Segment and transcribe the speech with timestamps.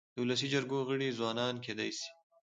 [0.13, 2.07] د ولسي جرګو غړي ځوانان کيدای سي.